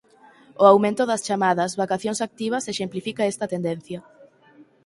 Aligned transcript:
O 0.61 0.63
aumento 0.73 1.03
das 1.07 1.23
chamadas 1.27 1.75
"vacacións 1.81 2.19
activas" 2.27 2.65
exemplifica 2.73 3.29
esta 3.31 3.49
tendencia. 3.53 3.99